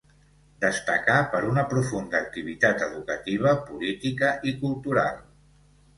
[0.61, 5.25] Destacà per una profunda activitat educativa, política i cultural.